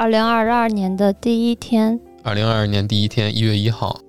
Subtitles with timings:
[0.00, 4.00] 二零二二年的第一天，二零二二年第一天，一月一号，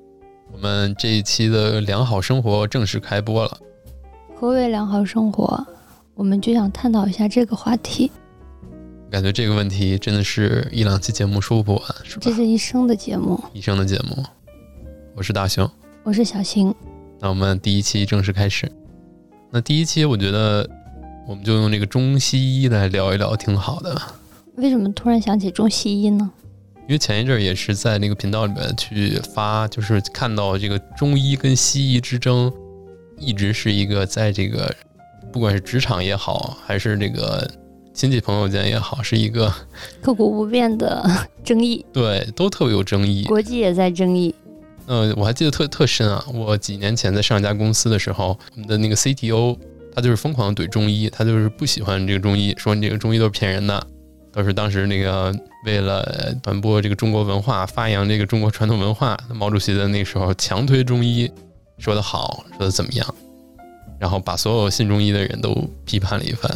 [0.54, 3.58] 我们这一期的良好生活正式开播了。
[4.34, 5.68] 何为良好生活？
[6.16, 8.10] 我们就想探讨一下这个话题。
[9.12, 12.22] 感觉这个问题真的是一两期节目说不完，是吧？
[12.22, 14.24] 这是一生的节目，一生的节目。
[15.18, 15.70] 我是大熊，
[16.04, 16.74] 我是小新。
[17.20, 18.72] 那我们第一期正式开始。
[19.50, 20.66] 那第一期，我觉得
[21.28, 24.02] 我们就用这个中西医来聊一聊，挺好的。
[24.62, 26.32] 为什么突然想起中西医呢？
[26.88, 32.54] 因为前一阵儿也是在那个频道里面去发，就是看到这个中医跟西医之争，
[33.18, 34.72] 一直是一个在这个
[35.34, 37.50] 不管是职场也好，还是这个
[37.92, 39.52] 亲戚朋友间也好，是一个
[40.00, 41.04] 刻骨不变的
[41.44, 41.84] 争议。
[41.92, 43.24] 对，都特别有争议。
[43.24, 44.36] 国际也在争议。
[44.86, 46.24] 嗯，我还记得特特深啊！
[46.32, 49.58] 我几年前在上一家公司的时候，我们的那个 CTO
[49.96, 53.88] 他就是疯狂怼中医，他就是不喜欢这个中医，说你这个中医都是骗人的。
[54.32, 55.34] 都是当时那个
[55.66, 61.30] 为了传播这个中国文化、发扬这个中国传统文化，毛主席的那时候强推中医，
[61.78, 63.16] 说的好，说的怎么样，
[64.00, 65.54] 然后把所有信中医的人都
[65.86, 66.50] 批判了一番。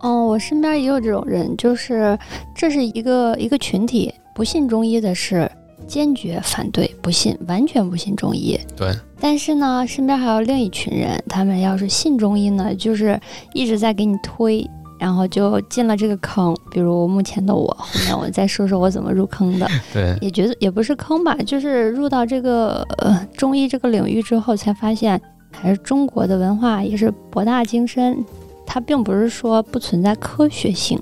[0.00, 2.18] 哦，我身边也有这种人，就是
[2.54, 5.50] 这是一个一个群体，不信中医的是
[5.86, 8.58] 坚决反对，不信，完全不信中医。
[8.76, 8.92] 对。
[9.18, 13.18] 但是呢，身边还有另一群人，他们要是信中医呢，就是
[13.54, 14.68] 一直在给你推。
[14.98, 19.68] 然后就进了这个坑，比如目前的我，后面 我再说说我怎么入坑的。
[19.92, 25.20] 对，也觉得也不是坑吧，就是入到这个呃中医这个领域之后，才发现
[25.52, 28.24] 还是中国的文化也是博大精深，
[28.66, 30.98] 它并不是说不存在科学性。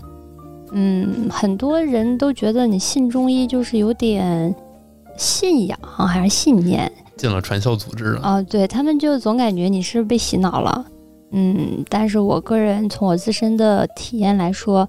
[0.73, 4.53] 嗯，很多人都觉得你信中医就是有点
[5.17, 8.43] 信仰还是信念，进了传销组织了啊？
[8.43, 10.85] 对他们就总感觉你是被洗脑了。
[11.37, 14.89] 嗯，但是我个人从我自身的体验来说，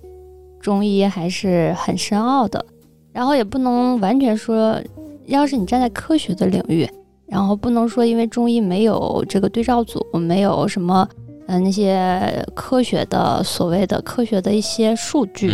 [0.60, 2.64] 中医还是很深奥的。
[3.12, 4.80] 然后也不能完全说，
[5.26, 6.88] 要是你站在科学的领域，
[7.26, 11.08] 然后不能说因为中医没有这个对照组，没有什么
[11.48, 15.52] 嗯那些科学的所谓的科学的一些数据，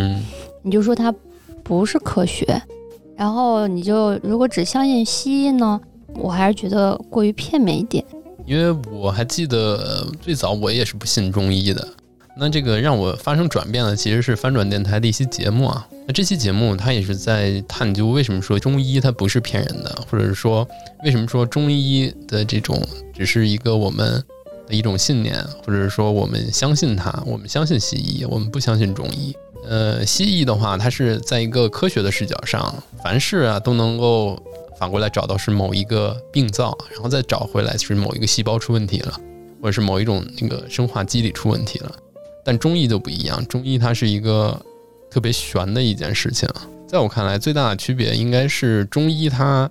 [0.62, 1.13] 你就说它
[1.63, 2.62] 不是科学。
[3.16, 5.80] 然后你就如果只相信西医呢，
[6.16, 8.03] 我还是觉得过于片面一点。
[8.46, 11.88] 因为我还记得最早我也是不信中医的，
[12.38, 15.88] 那这个让我发生转变的其实是翻转电台的一期节目啊。
[16.07, 20.68] 那这期节目它也是在探究为什么说中医它不是骗人的，或者是说
[21.03, 22.81] 为什么说中医的这种
[23.13, 24.22] 只是一个我们
[24.68, 29.35] 的一种信念，或者是说我们相信它，我们相信西医，我们不相信中医。
[29.68, 34.41] 呃，西医的话，它是在一个科学的视角上，凡事啊都能够。
[34.81, 39.14] 反过来找到是某一个病灶，然后再找回来是某一个细胞出问题了，
[39.62, 41.96] 或者是某一种那个生化机理出问题了。
[42.44, 44.59] 但中医就不一样，中医它是一个
[45.08, 46.50] 特别玄的一件事情。
[46.88, 49.69] 在我看来，最大的区别应该是中医它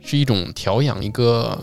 [0.00, 1.56] 是一种调养一个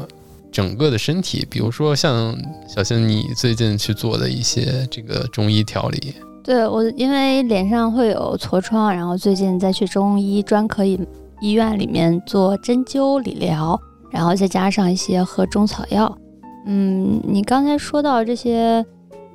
[0.50, 2.34] 整个的身体，比如说像
[2.66, 6.14] 小新你最近去做的一些这个中医调理。
[6.42, 10.98] 对我，因为脸上会有痤疮，然后最近再去中医专科医
[11.42, 11.52] 医。
[11.52, 13.80] 院里面做针灸理疗，
[14.12, 16.18] 然后再加上一些喝中草药。
[16.66, 18.86] 嗯，你刚才说到这些，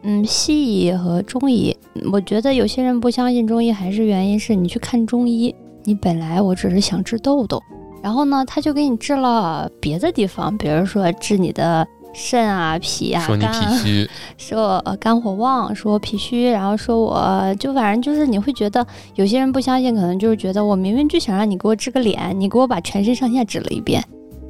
[0.03, 1.77] 嗯，西医和中医，
[2.13, 5.55] 我觉得有些人不相信中医，还是原因是你去看中医，
[5.85, 7.61] 你本来我只是想治痘痘，
[8.03, 11.87] 然后呢，他就给你治了别的地方，比如说治你的。
[12.15, 18.87] 肾啊，脾啊，说你脾虚， 说我肝火旺，说我脾虚，然后说我就反正就是你会觉得
[19.17, 24.03] 有些人不相信，可能就是觉得我明明就想让你给我治个脸，你给我把全身上下指了一遍。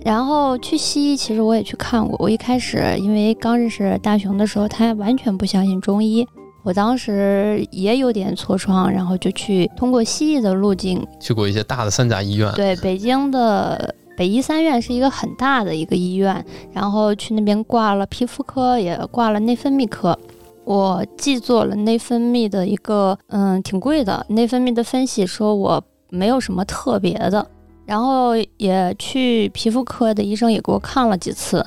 [0.04, 2.14] 然后去西医，其实我也去看过。
[2.18, 6.28] 我一开始因为刚认识大雄的时候，他完全不相信中医，
[6.62, 13.94] 我当时也有点痤疮，然后就去通过西医的路径去过一些大的三甲医院，对北京的。
[14.16, 20.18] 北医三院是一个很大的一个医院，然后去那边挂了皮肤科，也挂了内分泌科。
[20.64, 27.46] 我既做了内分泌的一个，嗯，挺贵的内分泌的分析，说我没有什么特别的。
[27.84, 31.66] 然后也去皮肤科的医生也给我看了几次，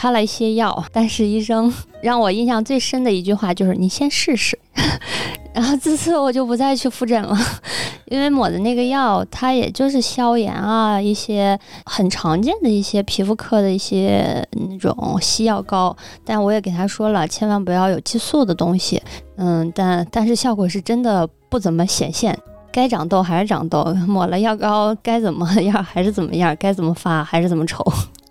[0.00, 1.70] 开了一些药，但是医生
[2.00, 4.58] 让我印象最深的一句话就是：“你先试试。
[5.52, 7.36] ”然后自此我就不再去复诊了，
[8.08, 15.94] 因为抹的那个药，它也就是消炎啊，一些很常见的一些皮肤科的一些那种西药膏。
[16.24, 19.02] 但我也给他说了，千万不要有激素的东西。
[19.36, 22.34] 嗯，但但是效果是真的不怎么显现，
[22.72, 27.84] 该长痘还是长痘，抹了药膏该怎么样还是怎么样，该怎么发还是怎么丑。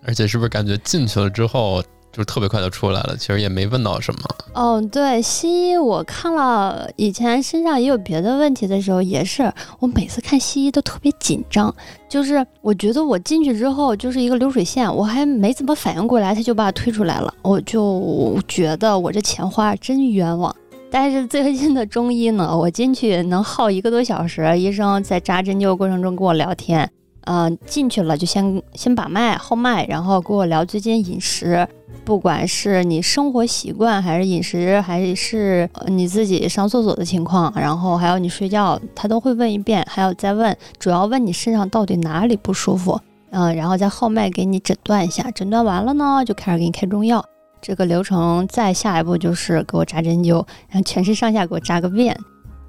[0.04, 1.82] 而且是不是感觉进去了之后，
[2.12, 4.20] 就特别快就出来了，其实也没问到什么。
[4.54, 11.72] 哦，对，西医我看了，以前身上也有别的问题的时候，也是我每次看西医都特别紧张，
[12.08, 20.54] 就是我觉得我进去之后就是一个流水线，我还没怎么反应过来，他就把我推出来了，我就觉得我这钱花真冤枉。
[20.90, 26.90] 但是最近的中医呢，我进去能耗一个多小时，医生在扎针灸过程中跟我聊天，
[27.24, 31.66] 嗯，进去了就先先把脉号脉，然后跟我聊最近饮食。
[32.04, 42.98] 不管是你生活习惯，还是饮食，还是你自己上厕所的情况，然后还有你睡觉，他都会问一遍，还有再问，主要问你身上到底哪里不舒服，
[43.30, 47.24] 嗯，然后再号脉给你诊断一下，诊断完了呢，就开始给你开中药。
[47.60, 52.16] 这个流程再下一步就是给我扎针灸，然后全身上下给我扎个遍。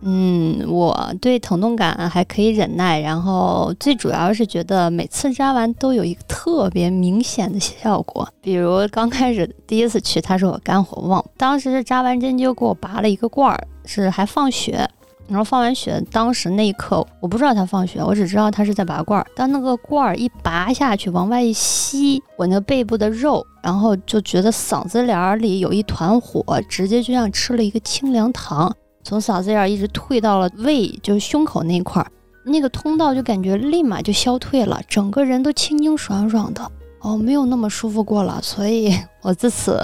[0.03, 8.27] 嗯，我对疼痛感还可以忍耐，然后最主要是觉得每次扎完都有一个特别明显的效果。
[8.41, 14.89] 比如刚开始第一次去，他说我肝火旺，当时是扎完针灸给我拔了一个罐儿，是还放血，
[15.27, 19.27] 然后放完血，当时那一刻我不知道他放血，我只知道他是在拔罐儿。
[19.35, 28.75] 当那个罐儿一拔下去，往外一吸，我那背部的肉，然后就觉得嗓子眼里有一团火，直接就像吃了一个清凉糖。
[29.03, 32.11] 从嗓子眼一直退到了胃，就是胸口那块儿，
[32.45, 36.71] 那个通道就感觉立马就消退了，整个人都清清爽爽的，
[37.01, 38.39] 哦，没有那么舒服过了。
[38.41, 39.79] 所以我自此，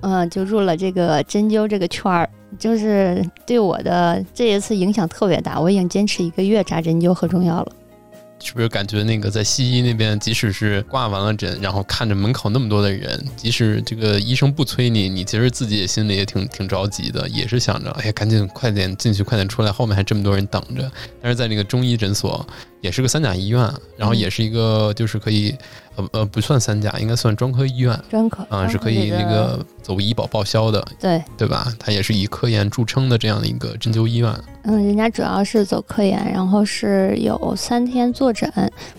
[0.00, 2.28] 嗯，就入了这个针灸这个圈儿，
[2.58, 5.58] 就是对我的这一次影响特别大。
[5.60, 7.72] 我已经坚持一个月扎针灸和中药了。
[8.42, 20.90] 是不是感觉那个在西医那边，即使是挂完了诊，然后看着门口那么多的人，即使这个医生不催你，你其实自己也心里也挺挺着急的，也是想着，哎呀，赶紧快点进去，快点出来，后面还这么多人等着。
[21.20, 22.44] 但是在那个中医诊所，
[22.80, 25.54] 也是个三甲医院，然后也是一个就是可以。
[25.94, 27.94] 呃呃，不算三甲，应该算专科医院。
[28.10, 30.82] 专科啊，是可以那个走医保报销的。
[30.98, 31.70] 对对吧？
[31.78, 34.34] 它也是以科研著称的这样的一个针灸医院。
[34.64, 38.50] 嗯，人家主要是走科研，然后是有三天坐诊，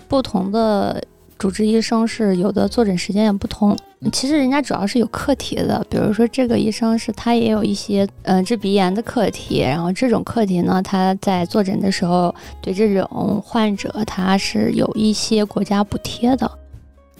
[0.07, 1.01] 不同的
[1.37, 3.77] 主治医生是有的坐诊时间也不同。
[4.11, 16.51] 其实人家主要是有课题的，比如说这个医生是他也有一些嗯治鼻炎的课题，然后这种课题呢，他在坐诊的时候对这种患者他是有一些国家补贴的。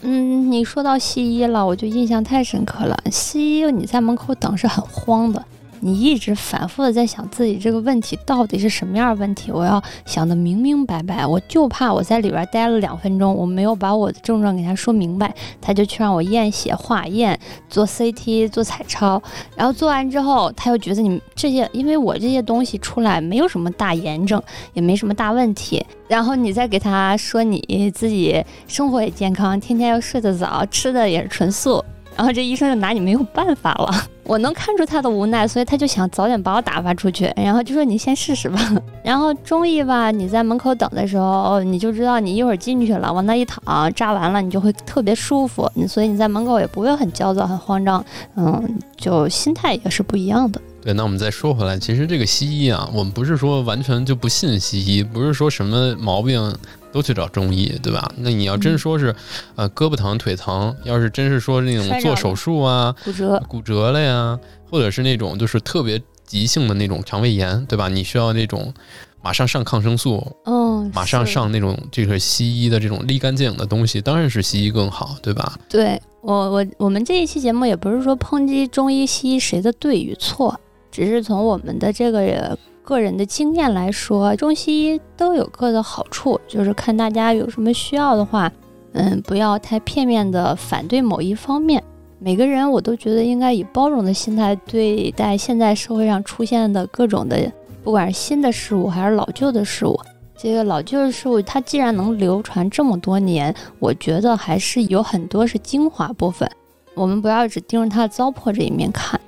[0.02, 2.94] 嗯，你说到西医了，我就印象太深刻了。
[3.10, 5.42] 西医你在门口等是很慌的。
[5.86, 17.38] 你一直反复的在想自己这个问题到底是什么样问题，我要想的明明白白，我就怕我在里边待了两分钟，我没有把我的症状给他说明白，他就去让我验血、化验、
[17.68, 19.22] 做 CT、做彩超，
[19.54, 24.42] 然后做完之后，他又觉得你这些，因为我这些东西出来没有什么大炎症，
[24.72, 31.84] 也没什么大问题，然后你再给他说你自己生活也健康，天天又睡得早，吃的也是纯素。
[32.16, 38.58] 然后这医生就拿你没有办法了，我能看出他的无奈，所以他就想早点把我打发出去，然后就说你先试试吧。
[39.02, 48.04] 然后中医吧，你在门口等的时候，你就知道你一会儿进去了，往那一躺，扎完了你就会特别舒服，所以你在门口也不会很焦躁、很慌张，
[48.36, 50.60] 嗯，就心态也是不一样的。
[50.82, 56.54] 对，那我们再说回来，其实这个西医啊，我们不是说完全就不信西医，不是说什么毛病。
[56.94, 58.08] 都去找中医，对吧？
[58.18, 59.12] 那你要真说是，
[59.56, 64.38] 呃，胳膊疼、腿疼，要是真是说那种做手术啊，骨折、骨折了呀，
[64.70, 67.88] 或者是那种就是特别急性的那种肠胃炎，对吧？
[67.88, 68.72] 你需要那种
[69.20, 75.58] 马上上抗生素，嗯，马上上那种这个西医的这种立竿见影的东西，当然是西医更好，对吧？
[75.68, 80.60] 对我，我我们这一期节目也不是说抨击中医、西医谁的对与错，
[80.92, 82.56] 只是从我们的这个。
[82.84, 88.52] 个人的经验来说，中西医都有各的好处，就是看大家有什么需要的话，
[88.92, 91.82] 嗯，不要太片面的反对某一方面。
[92.18, 97.50] 每个人我都觉得应该以包容的心态对待现在社会上出现的各种的，
[97.82, 99.98] 不管是新的事物还是老旧的事物。
[100.36, 106.46] 这个老旧的事物，它既然能流传这么多年，我觉得还是有很多是精华部分。
[106.94, 109.18] 我们不要只盯着它的糟粕这一面看。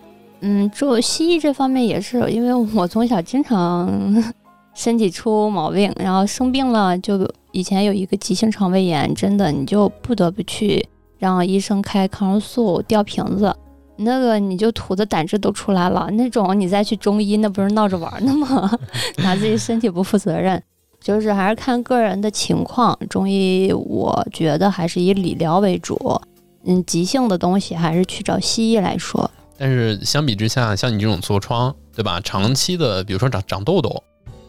[0.48, 3.92] 嗯，做西医这方面也是，因为我从小经常
[4.74, 10.86] 身体出毛病，然后生病了，就以前有一个急性肠胃炎，真的你就不得不去
[11.18, 13.52] 让医生开抗生素吊瓶子，
[13.96, 18.70] 那个你就吐的胆汁都出来了，那种你再去中医，那不是闹着玩呢吗？
[19.18, 20.62] 拿自己身体不负责任，
[21.00, 22.96] 就是还是看个人的情况。
[23.10, 25.98] 中医我觉得还是以理疗为主，
[26.66, 29.28] 嗯，急性的东西还是去找西医来说。
[29.58, 32.20] 但是相比之下，像你这种痤疮，对吧？
[32.20, 34.02] 长期的，比如说长长痘痘，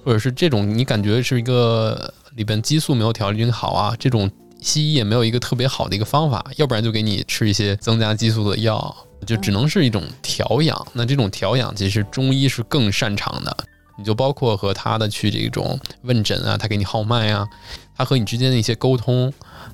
[0.03, 4.29] 或者是这种你感觉是一个里边激素没有调理好啊，这种
[4.61, 8.95] 西医也没有一个特别好的一个方法，要不然就给你吃一些增加激素的药，
[9.25, 10.87] 就只能是一种调养。
[10.93, 13.57] 那这种调养其实中医是更擅长的，
[13.97, 17.47] 你就包括和他的去这种问诊啊，他给你号脉啊，
[17.95, 19.33] 他和你之间的一些沟通。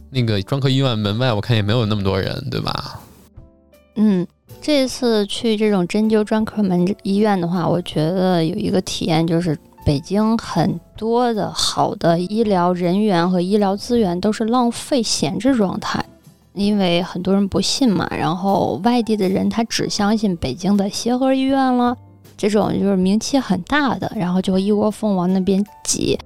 [0.10, 3.00] 那个专科医院门外我看也没有那么多人，对吧？
[3.96, 4.28] 嗯，
[4.66, 9.58] 这次去这种针灸专科门医院的话，我觉得有一个体验就是。
[9.86, 16.02] 北京很多的好的医疗人员和医疗资源都是浪费闲置状态，
[16.54, 21.98] 因为很多人不信嘛，然后外地的人他只相信北京的协和医院了，
[22.38, 26.18] 这种就是名气很大的，然后就一窝蜂往那边挤。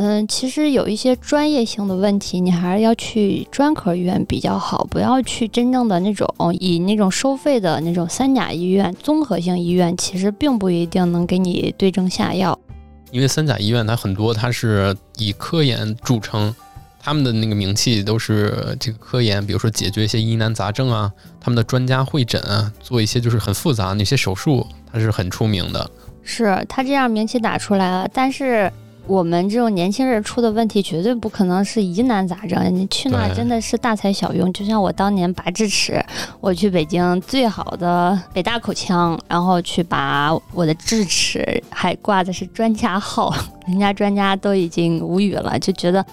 [0.00, 12.56] 嗯，其实有一些专业性的问题，你还是要去专科医院比较好，不要去真正的那种以那种收费的那种三甲医院、综合性医院，其实并不一定能给你对症下药。
[13.10, 16.54] 因为三甲医院它很多，它是以科研著称，
[17.00, 25.90] 他们的那个名气都是这个科研，比如说解决一些疑难杂症啊，他们的专家会诊啊，做一些就是很复杂那些手术，它是很出名的。
[26.22, 28.72] 是他这样名气打出来了，但是。
[29.08, 34.52] 我们这种年轻人出的问题绝对不可能是疑难杂症，你去那真的是大材小用。
[34.52, 36.04] 就像我当年拔智齿，
[36.42, 43.34] 我去北京最好的北大口腔，然后去拔我的智齿，还挂的是专家号，
[43.66, 46.04] 人家专家都已经无语了，就觉得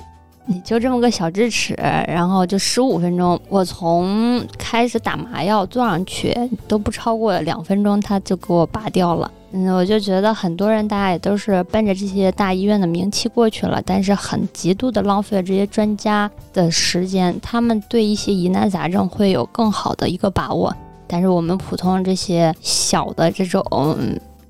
[0.47, 1.73] 你就这么个小智齿，
[2.07, 6.35] 然后就十五分钟，我从开始打麻药坐上去
[6.67, 9.31] 都不超过两分钟，他就给我拔掉了。
[9.53, 17.35] 嗯，我就觉得很多人，大家也都是奔着这些大医院的名气过去了，但是很极度的浪费了这些专家的时间。
[17.41, 20.75] 他们对一些疑难杂症会有更好的一个把握，
[21.07, 23.97] 但是我们普通这些小的这种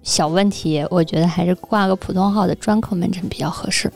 [0.03, 3.89] 小问题，我觉得还是挂个普通号的专科门诊比较合适。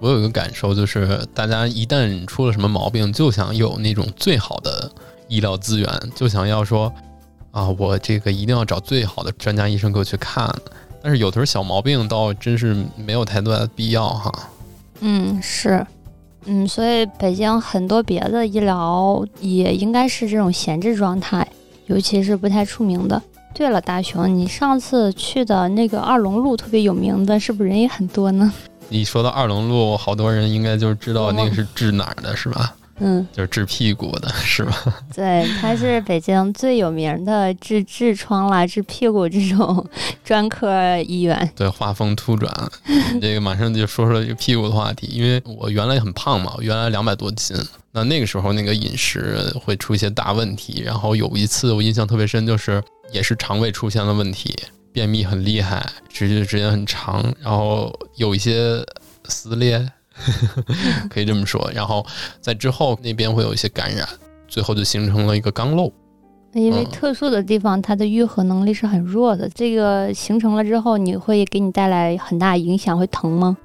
[0.00, 4.90] 我有一个感受，就是大家一旦出了什么毛病，就想有那种最好的
[5.28, 6.92] 医疗资源，就想要说。
[7.52, 10.48] 啊，我这个一定要找最好的专家医生给我去看，
[11.02, 14.32] 但是有的时候小毛病倒真是没有太多的必要哈。
[15.00, 15.84] 嗯，是，
[16.44, 21.44] 嗯，所以北京很多别的医疗也应该是这种闲置状态，
[21.86, 23.20] 尤其是不太出名的。
[23.52, 28.52] 对了，大雄，你上次去的那个二龙路特别有名的，是不是人也很多呢？
[28.90, 32.74] 你说到二龙路，好多人应该就知道那个是治哪儿的，是吧？
[33.02, 34.76] 嗯，就是治屁股的是吧？
[35.14, 39.88] 对，它是北京最有名的治痔疮啦、治屁股这种
[40.22, 41.50] 专科医院。
[41.56, 42.52] 对，画风突转，
[43.18, 45.06] 这个马上就说说这个屁股的话题。
[45.06, 47.56] 因为我原来很胖嘛，我原来两百多斤，
[47.92, 50.82] 那那个时候那个饮食会出一些大问题。
[50.84, 52.82] 然后有一次我印象特别深，就是
[53.12, 54.54] 也是肠胃出现了问题，
[54.92, 58.84] 便秘很厉害，持续的时间很长，然后有一些
[59.24, 59.90] 撕裂。
[61.08, 62.04] 可以这么说，然后
[62.42, 64.06] 在之后那边会有一些感染，
[64.46, 65.90] 最后就形成了一个肛瘘。
[66.52, 69.48] 因为特殊的地方，它的愈合能力是很弱的。
[69.54, 73.56] 这个形成了之后，你会给你带来很大影响，会疼吗？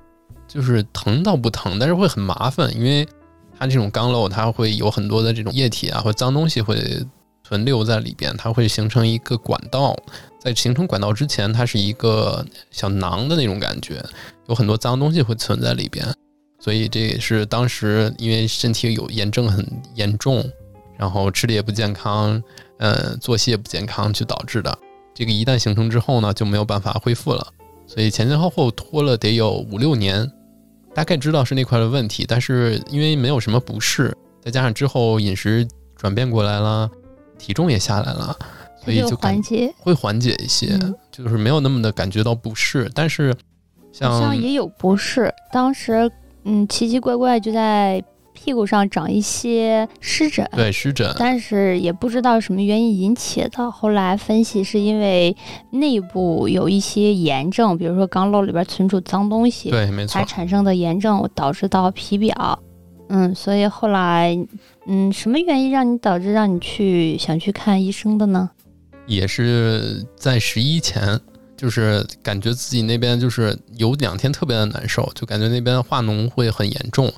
[0.48, 3.06] 就是疼倒不疼，但是会很麻烦，因为
[3.60, 6.76] 它这种肛瘘，它会有很多的这种液体啊或脏东西会
[7.48, 9.96] 存留在里边，它会形成一个管道。
[10.40, 14.04] 在形成管道之前，它是一个小囊的那种感觉，
[14.48, 16.04] 有很多脏东西会存在里边。
[16.60, 20.44] 所以这也是当时因为身体有炎症很严重，
[20.98, 22.42] 然后吃的也不健康，
[22.80, 24.76] 呃，作息也不健康，就导致的。
[25.14, 27.48] 这个一旦形成之后呢，就没有办法恢复了。
[27.86, 30.32] 所以前前后后拖了得有五六年，
[30.94, 36.90] 大概知道是那块的问题，但是因为没有什么不适，再加上之后饮食转变过来了，
[37.38, 38.38] 体重也下来了，
[38.84, 40.80] 所以就缓解会缓解一些，
[41.12, 42.90] 就是没有那么的感觉到不适。
[42.94, 43.36] 但是
[43.92, 46.12] 像也有不适，当时。
[46.48, 48.00] 嗯，奇奇怪怪就在
[48.32, 53.72] 屁股上长一些湿疹，对湿疹，但是也不知道什么原因引起的。
[53.72, 55.36] 后来分析是因为
[55.72, 62.60] 内部有一些炎症，比如说肛瘘里边存储脏东西，对，没错，才产生的炎症导致到皮表。
[63.08, 64.38] 嗯，所以后来，
[64.88, 68.50] 嗯，什么原因让你导致让你去想去看医生的呢？
[69.06, 71.20] 也是在十一前。
[71.58, 77.10] 就是感觉自己那边就是有两天特别的难受，就感觉那边化脓会很严重，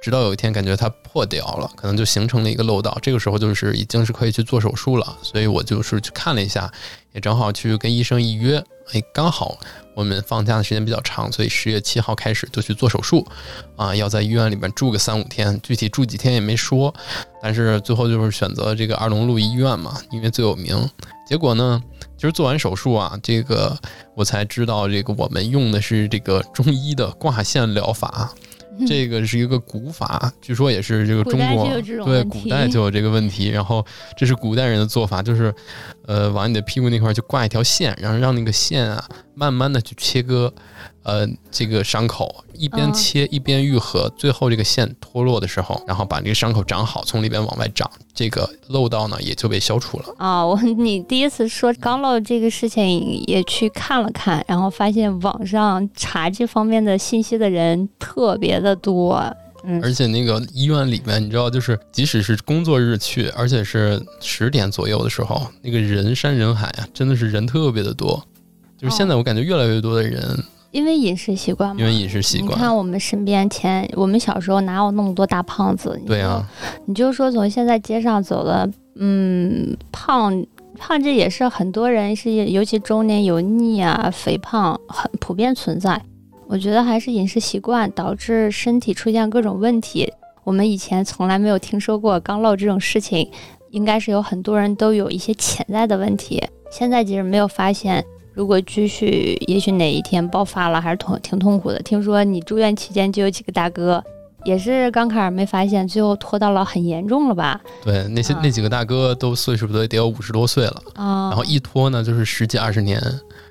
[0.00, 2.96] 直到有一天感觉它破掉了，可能就形成了一个漏道。
[3.02, 6.70] 这个时候就是已经是可以去做手术了，所以我就是去看了一下，
[7.12, 8.58] 也正好去跟医生一约，
[8.92, 9.58] 哎，刚好
[9.94, 13.26] 我们放假的时间比较长，所以十月七号开始就去做手术，
[13.76, 16.94] 啊，要在医院里面住个三五天，具体住几天也没说，
[17.42, 20.88] 但是最后就是选择这个二龙路医院嘛，因为最有名。
[21.26, 21.82] 结果呢？
[22.16, 23.74] 其实做完手术啊，这个
[24.14, 28.30] 我才知道，这个我们用的是这个中医的挂线疗法。
[28.86, 31.68] 这个是一个古法，据说也是这个中国
[32.04, 33.48] 对古代就有这个问题。
[33.48, 33.84] 然后
[34.16, 35.54] 这是古代人的做法，就是
[36.06, 40.52] 呃往你的屁股那块就挂一条线，然后让那个线啊慢慢的去切割。
[41.02, 50.14] 呃，这个伤口一边切一边愈合，最后这个线脱落的时候，然后把这个伤口长好，从里边往外长，这个漏道呢也就被消除了。
[50.18, 59.34] 啊，我你第一次说肛瘘这个事情也去看了看，然后发现网上查这方面的信息的人特别的多。
[59.64, 68.22] 嗯，而且那个医院里面，你知道，就是即使是工作日去，而且是十点左右的时候，那个人山人海啊，真的是人特别的多。
[68.76, 70.38] 就是现在我感觉越来越多的人。
[70.72, 72.50] 因为饮食习惯嘛，因为饮食习惯。
[72.50, 76.00] 你看我们身边前，我们小时候哪有那么多大胖子？
[76.06, 76.48] 对啊，
[76.86, 80.44] 你就说从现在街上走的，嗯，胖
[80.78, 86.00] 胖这也是很多人是，尤其中年油腻啊、肥胖很普遍存在。
[86.46, 90.12] 我觉得还是饮食习惯导致身体出现各种问题。
[90.44, 93.28] 我们以前从来没有听说过肛瘘这种事情，
[93.70, 98.04] 应该是有很多人都有一些潜在的问题，现在其实没有发现。
[98.40, 101.78] 如果继续，也许哪一天爆发了，还是痛挺痛苦的。
[101.80, 104.02] 听说你住院期间就有几个大哥，
[104.46, 107.60] 也是刚开始没发现，最后拖到了很严重了吧？
[107.84, 112.98] 对，那些那几个大哥都岁数都得有五十多岁了啊，然后一拖呢就是十几二十年，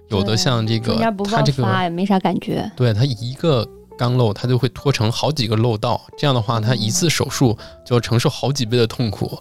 [0.08, 3.64] 有的像这个他这个也没啥感觉，对他一个。
[4.00, 9.38] 肛瘘，它就会拖成好几个漏道，这样的话，它一次手术就要承受好几倍的痛苦。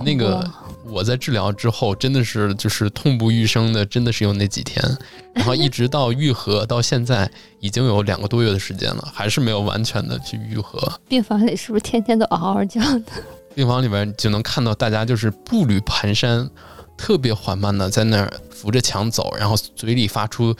[0.00, 0.44] 那个
[0.84, 4.84] 我在治疗之后，真的是就是痛不欲生的，真的是有那几天，
[5.32, 10.92] 然后一直到愈合，到现在已经有两个多月的时间了，还是没有完全的去愈合。
[11.06, 13.12] 病房里是不是天天都嗷嗷叫的？
[13.54, 16.48] 病房里边就能看到大家就是步履蹒跚，
[16.96, 20.54] 特别缓慢的在那儿扶着墙走，然后嘴里发出。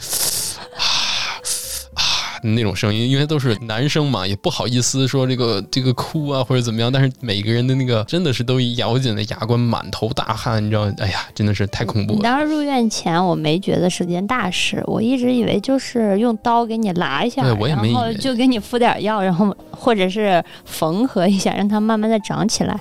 [2.43, 6.91] 那种声音，因为都是男生嘛，也不好意思说这个这个哭啊或者怎么样。
[6.91, 10.91] 但是每个人的那个真的是都咬紧了牙关，满头大汗，你知道？
[10.97, 12.19] 哎呀，真的是太恐怖了。
[12.21, 22.79] 当时入院前，我没觉得是件大事，我一直以为就是用刀给你拉一下，然后就给你敷点药，然后或者是缝合一下，让它慢慢的长起来。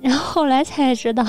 [0.00, 1.24] 然后后来才知道，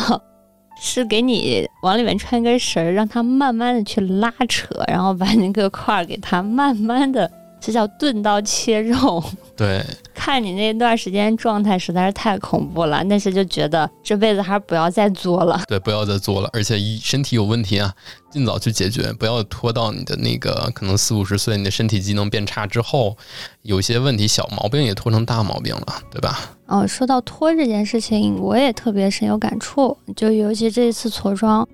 [0.81, 7.29] 是给你往里面穿根绳，让它慢慢的去拉扯，然后把那个块儿给它慢慢的。
[7.59, 9.23] 这叫钝刀切肉。
[9.57, 15.61] 对，看你那段时间状态实在是太恐怖了，那时就觉得这辈子还是不要再作了。
[15.67, 17.91] 对，不要再作了，而且一身体有问题啊，
[18.29, 23.17] 尽早去解决，不要拖到你的那个可能四五十岁，你的身体机能变差之后，
[23.63, 26.51] 有些问题小毛病也拖成大毛病了，对吧？
[26.67, 31.67] 哦，说到拖这件事情，我也特别深有感触，就尤其这一次痤疮。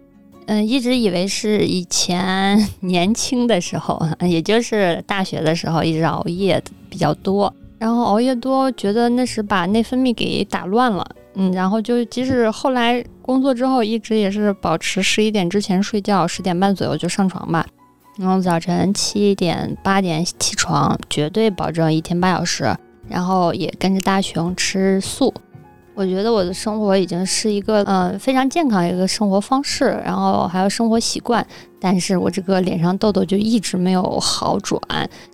[0.48, 11.06] 嗯，一直以为是以前 年轻的时候，也就是大学的时候，一直熬夜比较多，然后熬夜多，觉得那是把内分泌给打乱了。
[11.36, 17.66] 嗯，然后就即使后来工作之后，一直也是保持十一点之前睡觉，十点半左右就上床吧，
[18.18, 22.76] 然后早晨七点八点起床，绝对保证一天八小时，
[23.08, 25.34] 然后也跟着大熊吃素。
[25.96, 31.46] 我觉得我的生活已经是一个嗯非常健康一个生活方式，然后还有生活习惯，
[31.80, 34.82] 但是我这个脸上痘痘就一直没有好转，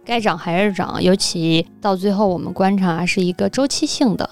[0.03, 4.29] 该长还是长，尤其到最后我们观察是一个周期性的，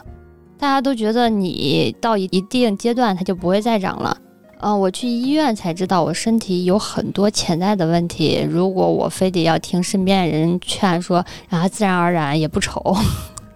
[0.60, 4.18] 大家都觉得你到一一定阶段它就不会再长了，
[4.60, 12.96] 嗯，我去医院才知道我身体有很多潜在的问题，如果我非得要听身边人劝说，然后自然而然也不丑。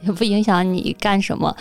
[0.04, 1.56] 也 不影响你干什么，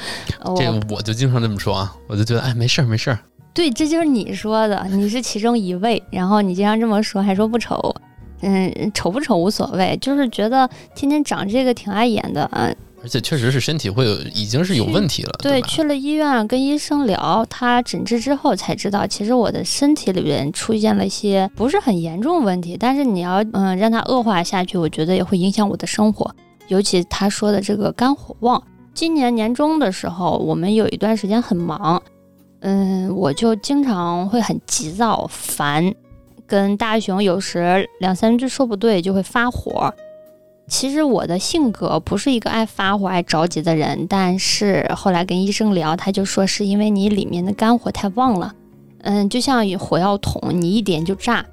[0.57, 3.19] 这个我就经常这么说啊，我就觉得哎，没事儿没事儿。
[3.53, 7.95] 对，这就是你说的，你是其中一位，然后你经常这么说，还说不丑，
[8.43, 12.75] 嗯，丑不丑无所谓，就是觉得天天长这个挺碍眼的嗯。
[13.03, 15.33] 而且确实是身体会有，已经是有问题了。
[15.39, 26.31] 对，去了医院跟医生聊，他诊治之后才知道，其实我的身体里边出现了一些不是很严重问题，但是你要嗯让它恶化下去，我觉得也会影响我的生活。
[26.71, 28.63] 尤其他说的这个肝火旺，
[28.95, 32.01] 今年年中的时候，我们有一段时间很忙，
[32.61, 35.93] 嗯，我就经常会很急躁、烦，
[36.47, 39.93] 跟大熊有时两三句说不对就会发火。
[40.69, 48.55] 其实我的性格不是一个爱发火、爱着急的人，但是后来跟医生聊，他就说是因为你里面的肝火太旺了，
[49.03, 51.45] 嗯，就像火药桶，你一点就炸。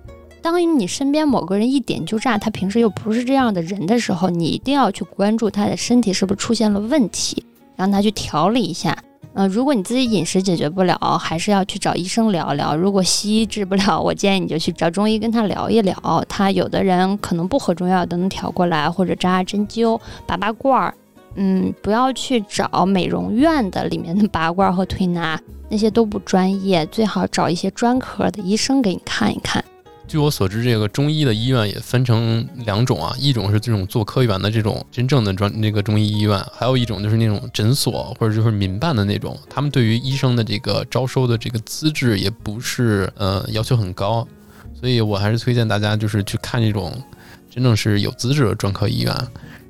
[0.49, 7.43] 当你身边某个人一点就炸，他平时又不是这样的人的时候，你一定要去关注他的身体是不是出现了问题，
[7.75, 8.97] 让他去调理一下。
[9.33, 12.73] 呃，如果你自己饮食解决不了，还是要去找医生聊聊。
[12.77, 16.25] 如果西医治不了，我建议你就去找中医跟他聊一聊。
[16.29, 20.93] 他有的人可能不喝中药都能调过来，或者扎针灸、拔拔罐儿。
[21.35, 25.37] 嗯，不要去找美容院的里面的拔罐和推拿，
[25.69, 29.61] 那些都不专业，最好找一些专科的医生给你看一看。
[30.07, 44.25] 据我所知，这个中医的医院也分成两种啊，一种是这种做科员的这种真正的专那个中医医院，还有一种就是那种诊所或者就是民办的那种，他们对于医生的这个招收的这个资质也不是呃要求很高，
[44.79, 46.93] 所以我还是推荐大家就是去看这种
[47.49, 49.13] 真正是有资质的专科医院。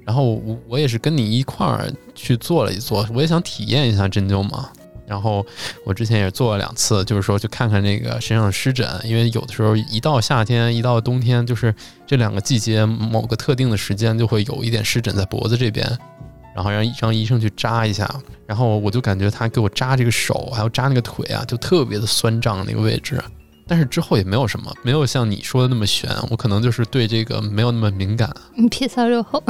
[0.05, 4.69] 然后我我也是跟你一块儿去做了一做，我也想体验一下针灸嘛。
[5.07, 5.45] 然后
[5.85, 11.73] 我之前也做了两次，就是说去看看那个身上的湿疹，因为有的时候一到夏天，一到冬天，就是
[12.05, 15.87] 这两个季节某个特定的时间就会有一点湿疹在脖子这边，
[16.53, 18.13] 然后让让医生去扎一下，
[18.45, 23.23] 然后我就感觉他给我扎这个手，还有扎那个腿啊，就特别的酸胀那个位置，
[23.65, 28.29] 但是之后也没有什么，没有像你说的那么悬，我可能就是对这个没有那么敏感。
[28.69, 29.41] 皮糙肉厚，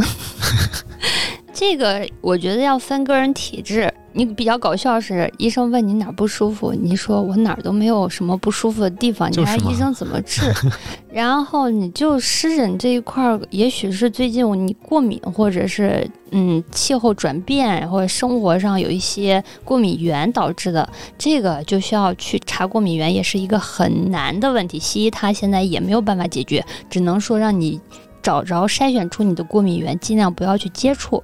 [1.51, 3.91] 这个我觉得要分个人体质。
[4.17, 10.41] 你比较搞笑是，医生问你哪儿不舒服，你说我哪儿都没有什么不舒服的地方，你让医生怎么治？
[11.13, 24.79] 然后你就湿疹这一块儿，也许是最近你过敏，或者是嗯气候转变，或者生活上有一些过敏源导致的，这个就需要去查过敏源，也是一个很难的问题。
[24.79, 27.79] 西医它现在也没有办法解决，只能说让你
[28.23, 31.23] 找着筛选出你的过敏源，尽量不要去接触。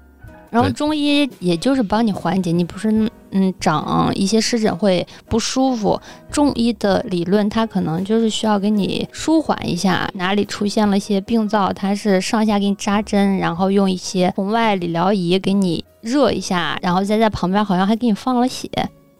[0.54, 6.00] 然后中医也就是帮你缓解，你不是嗯长一些湿疹会不舒服，
[6.32, 18.70] 中医的理论它可能就是需要给你舒缓一下，哪里出现了一些病灶，它是上下给你扎针，然后用一些红外理疗仪给你热一下，然后再在旁边好像还给你放了血，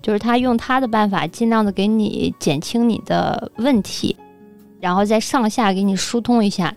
[0.04, 4.16] 就是他用他的办法尽量的给你减轻你的问题，
[4.80, 6.72] 然后再上下给你疏通一下。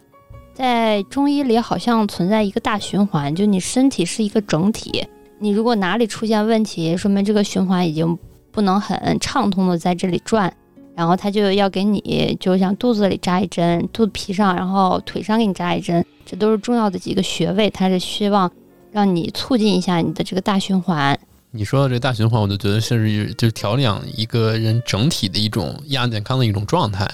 [0.56, 5.06] 在中医里，好像存在一个大循环，就你身体是一个整体，
[5.38, 8.18] 你如果哪里出现问题，说明这个循环已经
[8.50, 10.50] 不能很畅通的在这里转，
[10.94, 18.50] 然后他就要给你，就像肚子里扎一针，肚子皮上，然后腿上给你扎一针，这都是重要的几个穴位，他是希望
[18.90, 21.18] 让你促进一下你的这个大循环。
[21.50, 27.06] 你说的这大循环，我就觉得是就是调养一个人整体的一种亚健康的一种状态。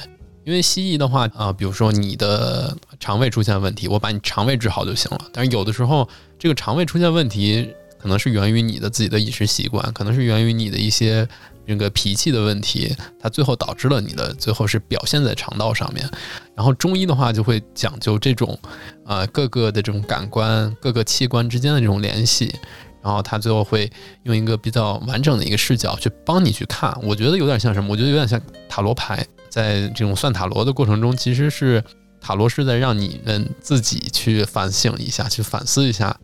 [0.45, 5.25] 因为西医的话啊，比如说你的肠胃出现问题，我把你肠胃治好就行了。
[5.33, 11.29] 但是有的时候，这个肠胃出现问题，可能是源于你的自己的饮食习惯，可能是源于你的一些
[11.65, 16.09] 这个脾气的问题，它最后导致了你的最后是表现在肠道上面。
[16.57, 18.59] 然后中医的话就会讲究这种
[19.05, 22.53] 啊各个的这种感官、各个器官之间的这种联系，
[23.01, 23.89] 然后他最后会
[24.25, 26.93] 用一个比较完整的一个视角去帮你去看。
[27.05, 27.93] 我觉得有点像什么？
[27.93, 29.25] 我觉得有点像塔罗牌。
[29.53, 31.85] 在这种算塔罗的过程中，其实是
[32.23, 36.17] 塔罗是在让你们自己去反省一下，去反思一下，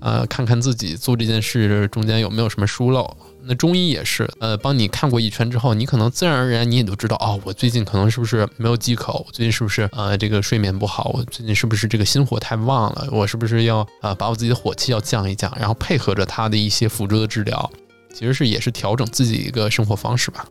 [0.00, 3.14] 呃，看看自己做这件事中间有没有什么疏漏。
[3.42, 9.22] 那中医也是，呃，帮你看过一圈之后，你可能自然而然你也都知道，哦，我最近可能是不是没有忌口？
[9.26, 11.10] 我最近是不是呃这个睡眠不好？
[11.12, 13.06] 我最近是不是这个心火太旺了？
[13.12, 15.52] 我是不是要呃把我自己的火气要降一降？
[15.58, 17.70] 然后配合着他的一些辅助的治疗，
[18.14, 20.46] 其实是也是调整自己一个生活方式吧。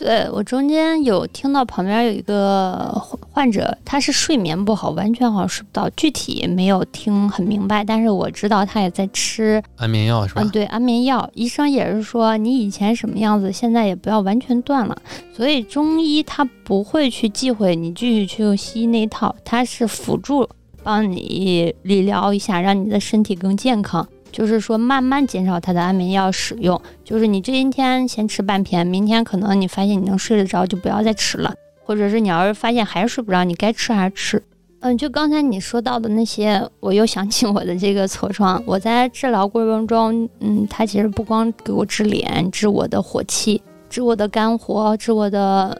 [0.00, 2.90] 对我中间有听到旁边有一个
[3.30, 10.40] 患者，他是睡眠不好，完全好像睡不到，具体没有听很明白，但是我知道他也在吃安眠药，是吧？
[10.42, 14.96] 嗯，对，安眠药，医生也是说你以前什么样子，现在也不要完全断了。
[15.36, 20.48] 所以中医他不会去忌讳你继续去用西医那一套，他是辅助
[20.82, 24.08] 帮你理疗一下，让你的身体更健康。
[24.30, 26.80] 就是说，慢慢减少他的安眠药使用。
[27.04, 31.54] 就是你这一天先吃半片，明天可能你发现你能睡得着，就不要再吃了。
[31.82, 34.42] 或者是你要是发现还是睡不着，你该吃还是吃。
[34.82, 38.62] 嗯，就刚才你说到的那些，我又想起我的这个痤疮。
[38.64, 45.78] 我在治疗过程中，嗯，他其实不光给我治脸，治我的火气，治我的肝火，治我的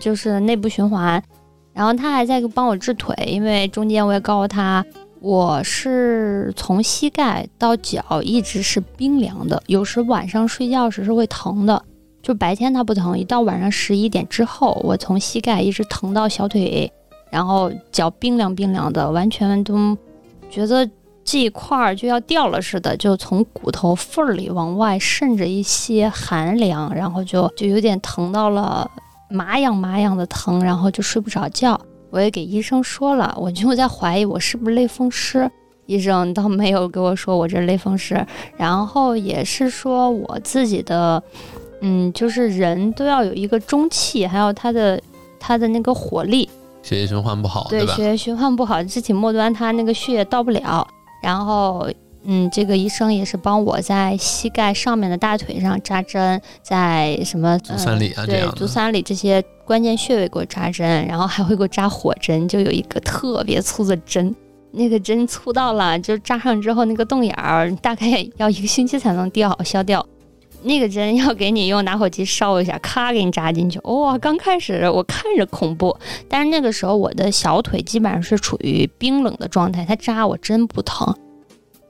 [0.00, 1.22] 就是内部循环。
[1.72, 4.84] 然后他还在帮我治腿，因为中间我也告诉他。
[5.22, 11.80] 我是从膝盖到脚一直是冰凉的，有时晚上睡觉时是会疼的，
[12.20, 16.92] 就白天它不疼，一到晚上十一点之后，我从膝盖一直疼到小腿，
[17.30, 19.96] 然后脚冰凉冰凉的，完全都
[20.50, 20.90] 觉得
[21.22, 28.90] 这一块儿就要掉了似的，就从骨头缝儿里往外渗着一些寒凉，然后就就有点疼到了
[29.30, 31.80] 麻痒麻痒的疼，然后就睡不着觉。
[32.12, 35.50] 我也给医生说了，我就在怀疑我是不是类风湿。
[35.86, 38.24] 医生倒没有给我说我这类风湿，
[38.56, 41.20] 然后也是说我自己的，
[41.80, 45.02] 嗯，就是人都要有一个中气，还有他的
[45.40, 46.48] 他的那个火力，
[46.82, 47.94] 血液循环不好，对吧？
[47.94, 50.86] 血液循环不好，肢体末端他那个血液到不了，
[51.20, 51.90] 然后
[52.24, 64.34] 嗯，这个医生也是帮我在膝盖上面的大腿上扎针，在什么足三里啊，对，足三里这些关键穴位给我扎针，然后还会给我扎火针，就有一个特别粗的针，
[64.70, 68.06] 那个针粗到了，就扎上之后那个洞眼儿大概
[68.38, 70.06] 要一个星期才能掉消掉。
[70.64, 73.80] 那个针要给你用打火机烧一下，咔给你扎进去。
[73.80, 81.12] 哇，刚开始我看着恐怖，但是那个时候我的小腿基本上是处于冰冷的状态，它扎我真不疼。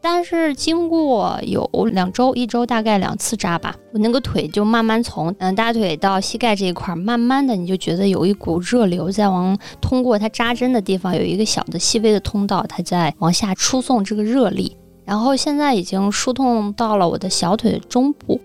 [0.02, 18.40] 但是经过有两周，一周大概两次扎吧，我那个腿就慢慢从嗯大腿到膝盖这一块，慢慢的你就觉得有一股热流在往通过它扎针的地方有一个小的细微的通道，它在往下输送这个热力，然后现在已经疏通到了我的小腿中部。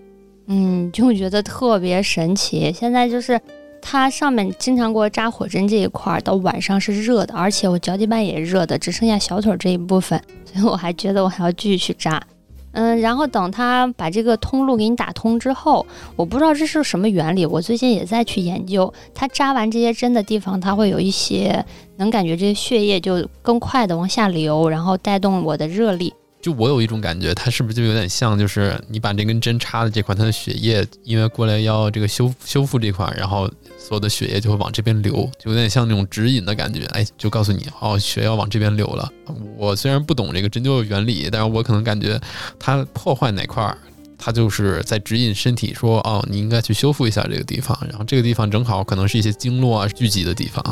[0.50, 2.72] 嗯，就觉得特别神奇。
[2.72, 3.38] 现在就是
[3.80, 12.22] 它上面经常给我扎火针这一块儿，到晚上是热的，而且我脚底板也热的，只剩下小腿这一部分，所以我还觉得我还要继续去扎。
[12.72, 18.92] 嗯，然后等他把这个通路给你打通之后，我不知道这是什么原理，我最近也在去研究。
[19.14, 21.64] 他扎完这些针的地方，它会有一些
[21.96, 26.12] 能感觉这些血液就更快的往下流，然后带动我的热力。
[26.40, 36.84] 就我有一种感觉，它是不是就有点像，就是你把这根针插的这块，它的血液因为过来要这个修修复这块，然后所有的血液就会往这边流，就有点像那种指引的感觉。
[36.92, 39.10] 哎，就告诉你，哦，血要往这边流了。
[39.56, 42.20] 我虽然不懂这个针灸的原理，但是我可能感觉
[42.56, 43.76] 它破坏哪块，
[44.16, 50.64] 它就是在指引身体说，哦，你应该去修复一下这个地方，然后这个地方正好可能是一些经络啊聚集的地方。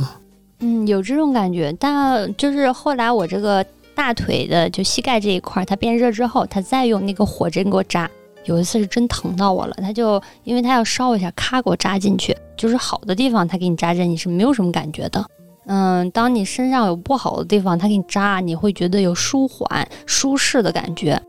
[0.60, 3.66] 嗯，有这种感觉，但就是后来我这个。
[3.96, 8.08] 大腿的就膝盖这一块，它变热之后，他再用那个火针给我扎。
[8.44, 12.36] 有一次是真疼到我了，他就因为他要烧一下，咔给我扎进去。
[12.56, 15.26] 就是好的地方，他给你扎针，你是没有什么感觉的。
[15.64, 21.20] 嗯，当你身上有不好的地方，他给你扎，你会觉得有舒缓、舒适的感觉。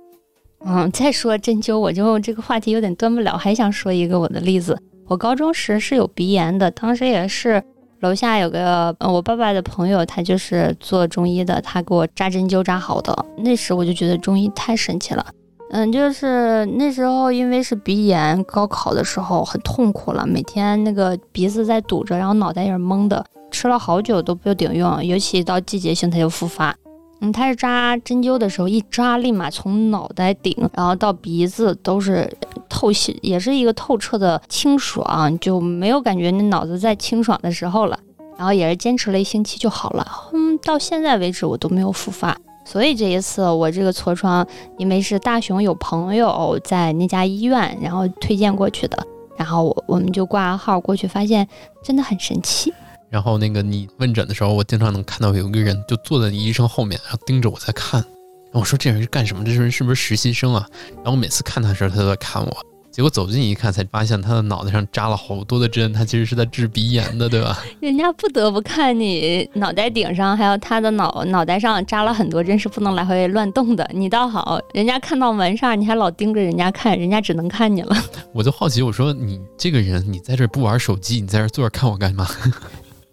[0.64, 4.78] 嗯，再说针灸，我就这个话题有点断不了，还想说一个我的例子。
[5.08, 7.64] 我高中时是有鼻炎的，当时也是。
[8.02, 13.26] 楼下有个我爸爸的朋友，他就是做中医的，他给我扎针灸扎好的。
[13.38, 15.26] 那时我就觉得中医太神奇了。
[15.72, 26.74] 嗯，就是那时候因为是鼻炎，高考的时候很痛苦了，每天那个鼻子在堵着，然后脑袋也是懵的，吃了好久都不顶用，尤其到季节性它就复发。
[27.20, 32.32] 嗯，他是扎针灸的时候一扎，立马从脑袋顶，然后到鼻子都是
[32.70, 38.00] 透析，也是一个透彻的清爽，就没有感觉那脑子在清爽的时候了。
[38.38, 40.06] 然后也是坚持了一星期就好了。
[40.32, 42.38] 嗯，到现在为止我都没有复发。
[42.64, 44.46] 所以这一次我这个痤疮，
[44.78, 51.48] 因为是大熊有朋友在那家医院，然后推荐过去的，然后我我们就挂号过去，发现
[51.82, 52.72] 真的很神奇。
[53.10, 58.02] 然后那个你问诊的时候，我经常能看到有一个人就坐在你医生后面，然后盯着我在看。
[58.02, 59.44] 然后我说这人是干什么？
[59.44, 60.68] 这人是不是实习生啊？
[60.96, 62.58] 然后我每次看他的时候，他都在看我。
[62.90, 67.64] 结果走近一看，才发现他的脑袋上扎了好多的针，他其实是在治鼻炎的，对吧？
[67.80, 73.88] 人家不得不看你脑袋顶上，还有他的脑脑袋上扎了很多针，是不能来回乱动的。
[73.94, 77.96] 你倒好，人家看到门上，你还老盯着人家看，人家只能看你了。
[78.34, 82.28] 我就好奇，我说你这个人，你在这不玩手机，你在这坐着看我干嘛？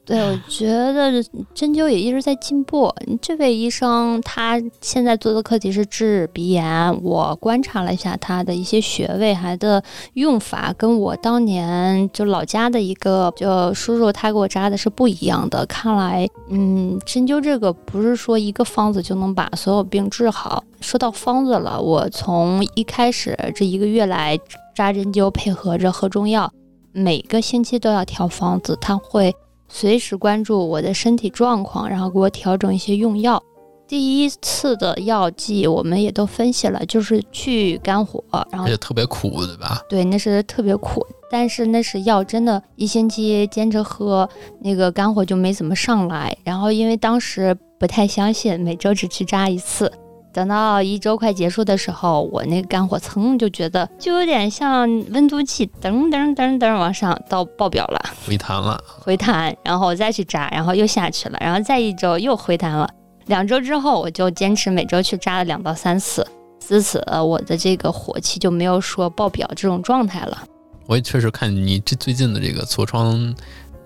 [0.06, 1.10] 对，我觉得
[1.54, 2.94] 针灸也一直在进步。
[3.22, 15.64] 这位医生他现在做的课题是治鼻炎，我观察了一下他的一些穴位，还的用法跟我当年就老家的一个就叔叔他给我扎的是不一样的。
[15.64, 20.62] 看来，嗯，针灸这个不是说一个方子就能把所有病治好。
[20.82, 24.38] 说到方子了，我从一开始这一个月来
[24.74, 26.52] 扎针灸，配合着喝中药，
[26.92, 29.34] 每个星期都要调方子，他会。
[29.76, 33.42] 随时关注我的身体状况，然后给我调整一些用药。
[33.88, 39.82] 第一次的药剂我们也都分析了，就是去肝火，然后而且特别苦，对吧？
[39.88, 44.28] 对，那是特别苦，但是那是药，真的，一星期坚持喝，
[44.60, 46.37] 那个肝火就没怎么上来。
[46.44, 49.90] 然后因为当时不太相信，每周只去扎一次。
[50.34, 62.90] 等到一周快结束的时候，我那个肝火蹭就觉得就有点像温度计噔噔噔噔往上到爆表了，回弹了，回弹，然后我再去扎，然后又下去了，然后再一周又回弹了，
[63.26, 66.26] 两周之后我就坚持每周去扎了两到三次，
[66.58, 70.42] 自此我的这个火气就没有说爆表这种状态了。
[70.86, 73.32] 我也确实看你这最近的这个痤疮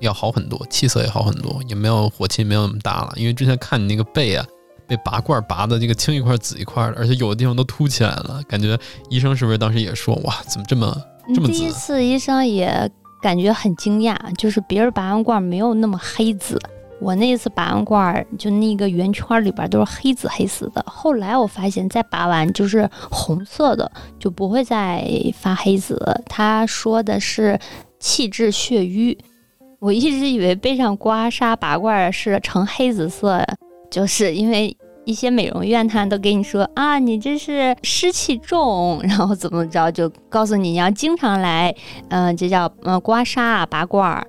[0.01, 4.47] 要好很多，气色也好很多，也没有火气没有那么大了，因为之前看你那个背啊。
[4.89, 8.77] 被拔罐拔的这个青一块紫一块的，而且有的地方都凸起来了，感觉
[9.11, 10.97] 医生是不是当时也说哇，怎么这么
[11.35, 11.53] 这么紫？
[11.53, 16.59] 第一次医生也感觉很惊讶，就是别人拔完罐没有那么黑紫，
[17.01, 20.83] 我那一次拔完罐儿，就那个圆圈里边都是黑紫黑紫的。
[20.87, 26.01] 后来我发现再拔完就是红色的，就不会再发黑紫。
[26.27, 27.59] 他说的是
[28.01, 29.19] 气滞血瘀，
[29.81, 33.45] 我一直以为背上刮痧拔罐儿是呈黑紫色，
[33.91, 41.75] 就是因为一些美容院他都给你说啊，你这是湿气重，然后怎么着就告诉你你要经常来，
[42.11, 44.27] 嗯，这叫呃刮痧啊拔罐儿。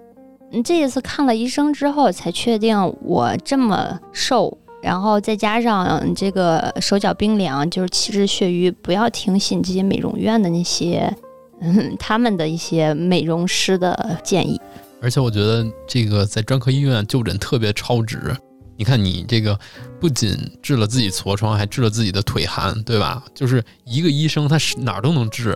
[0.52, 11.14] 嗯，这一次看了医生之后，才确定我这么瘦，然后再加上这个手脚冰凉，就是气滞血瘀，不要听信这些美容院的那些，
[11.60, 14.60] 嗯，他们的一些美容师的建议。
[15.02, 18.36] 而且我觉得这个在专科医院就诊特别超值。
[18.80, 19.60] 你看你这个
[20.00, 23.22] 不仅治了自己痤疮，还治了自己的腿寒，对吧？
[23.36, 25.54] 就是一个医生他是哪儿都能治。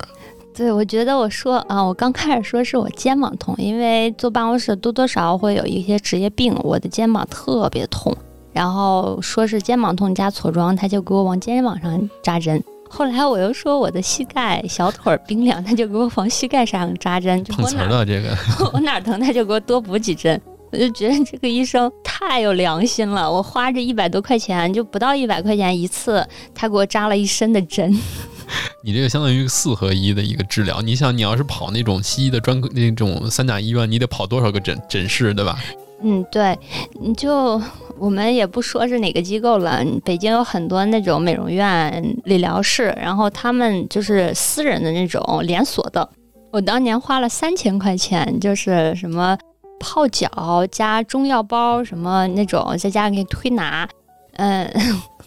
[0.54, 8.14] 对，我觉得我说啊，我刚开始说是我肩膀痛，因为坐办公室多多少少会有一些职业病，我的肩膀特别痛，
[8.52, 12.62] 然后说是肩膀痛加痤疮，他就给我往肩膀上扎针。
[12.90, 17.42] 后来我又说我的膝盖、小腿冰凉，他就给我往膝盖上扎针。
[17.46, 18.36] 碰瓷儿了这个，
[18.74, 20.40] 我哪疼他就给我多补几针。
[20.74, 27.96] 我就觉得这个医生太有良心了，我花这一百多块钱，就不到一百块钱一次，他给我扎了一身的针。
[28.84, 30.82] 你这个相当于四合一的一个治疗。
[30.82, 35.60] 你想，你要是跑那种西医的专科那种三甲医院，你得跑多少个诊诊室，对吧？
[36.02, 36.58] 嗯，对。
[37.00, 37.62] 你就
[38.00, 46.10] 我们也不说是哪个机构了，北京有很多那种美容院、理疗室，然后他们就是私人的那种连锁的。
[46.52, 49.38] 我当年花了三千块钱，就是什么
[49.84, 53.88] 泡脚加中药包，什么那种，再加上给你推拿，
[54.38, 54.67] 嗯。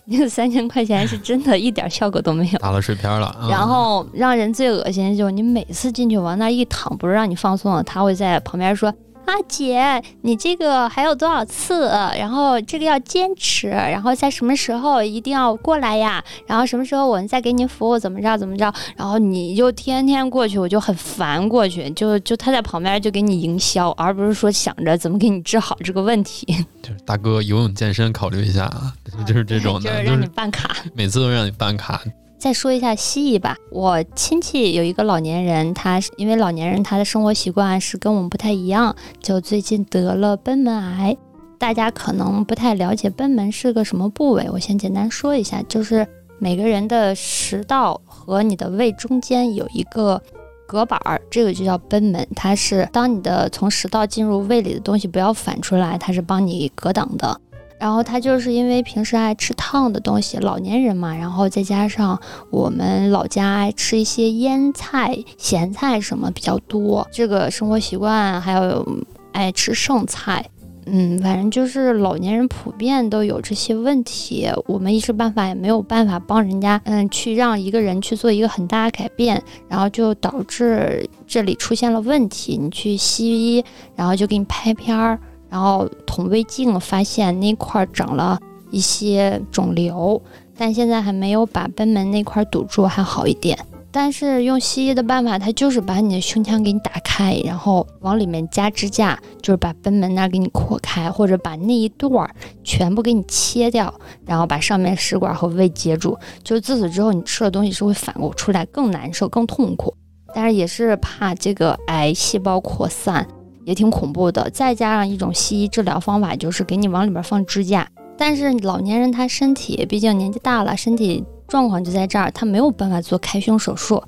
[0.08, 3.48] 那个三千块钱是真的一点效果都没有，打了水漂了。
[3.50, 8.94] 然后让人最恶心的就是你每次进去往那一躺，不是让你放松，他会在旁边说。
[9.26, 11.88] 啊姐，你这个还有多少次？
[12.16, 16.24] 然后这个要坚持，然后在什么时候一定要过来呀？
[16.46, 17.98] 然后什么时候我们再给您服务？
[17.98, 18.72] 怎么着怎么着？
[18.96, 26.46] 然后你就天天过去，我就很烦过去，就就他在旁边就给你营销，而不是说想着怎么给你治好这个问题。
[26.80, 28.94] 就是大哥游泳健身考虑一下啊，
[29.26, 32.00] 就是这种的，就是让你办卡，每次都让你办卡。
[32.38, 41.16] 再说一下西医吧，我亲戚有一个老年人，他因为老年人他的生活习惯是跟我们不太一样，就最近得了贲门癌。
[41.58, 46.06] 大家可能不太了解贲门是个什么部位，我先简单说一下，就是
[46.38, 50.22] 每个人的食道和你的胃中间有一个
[50.66, 57.40] 隔板儿，这个就叫贲门，它是当你的从食道进入胃里的东西不要反出来，它是帮你隔挡的。
[57.78, 68.86] 然后他就是因为平时爱吃烫的东西，老年人嘛，然后再加上我们老家爱吃一些腌菜、咸菜什么比较多，这个生活习惯还有
[69.32, 70.44] 爱吃剩菜，
[70.86, 74.48] 嗯，反正就是老年人普遍都有这些问题。
[74.66, 82.56] 我们一时半会也没有办法帮人家，嗯，去让一个人去做一个很大的改变，然后就导致这里出现了问题。
[82.56, 85.20] 你去西医，然后就给你拍片儿。
[85.56, 88.38] 然后捅胃镜发现那块长了
[88.70, 90.20] 一些肿瘤，
[90.54, 93.58] 但现在还没有把贲门那块堵住，还好一点。
[93.90, 102.30] 但是用西医的办法，它就是把你的胸腔给你打开，然后往里面加支架，就是把贲门那给你扩开，或者把那一段儿
[102.62, 103.94] 全部给你切掉，
[104.26, 106.18] 然后把上面食管和胃接住。
[106.44, 109.94] 就自此之后，你吃的东西是会反过出来，更难受、更痛苦。
[110.34, 113.26] 但是也是怕这个癌细胞扩散。
[113.66, 117.86] 也挺恐怖的，再加上一种西医治疗方法，就是给你往里边放支架。
[118.16, 124.00] 但是老年人他身体毕竟年纪大了，身体状况就在这儿，他没有办法做开胸手术。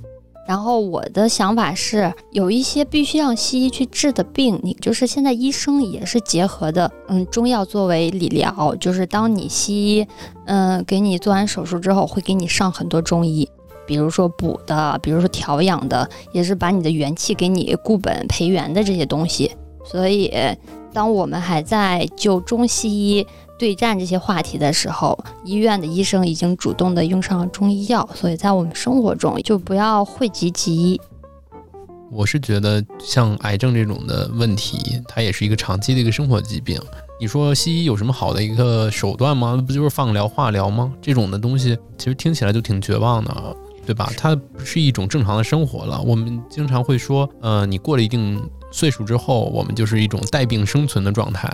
[0.47, 10.07] 然后我的想法是，有一些必须让西医去治的病，你就是现在医生也是结合的，嗯，中药作为理疗，就是当你西医，
[10.45, 13.47] 嗯，给你做完手术之后，会给你上很多中医。
[13.89, 19.51] 比如说补的，比如说调养的，也是把你的元气给你固本培元的这些东西。
[19.83, 20.31] 所以，
[20.93, 23.25] 当我们还在就中西医
[23.57, 28.07] 对战这些话题的时候，医院的医生已经主动的用上了中医药。
[28.13, 31.01] 所以在我们生活中，就不要讳疾忌医。
[32.11, 36.79] 我是觉得，像癌症这种的问题，它也是一个长期的一个生活疾病。
[37.19, 39.61] 你说西医有什么好的一个手段吗？
[39.65, 40.93] 不就是放疗、化疗吗？
[41.01, 43.55] 这种的东西，其实听起来就挺绝望的。
[43.89, 44.07] 对吧？
[44.15, 45.99] 它不是一种正常的生活了。
[45.99, 48.39] 我们经常会说，呃，你过了一定
[48.71, 51.51] 岁数之后，我们就是一种带病生存的状态。